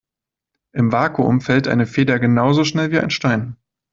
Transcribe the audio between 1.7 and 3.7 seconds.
Feder genauso schnell wie ein Stein.